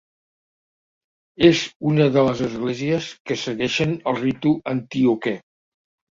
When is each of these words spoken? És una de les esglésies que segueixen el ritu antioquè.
És 1.49 1.59
una 1.89 2.07
de 2.15 2.23
les 2.27 2.41
esglésies 2.45 3.09
que 3.31 3.37
segueixen 3.41 3.93
el 4.13 4.17
ritu 4.23 4.55
antioquè. 4.73 5.35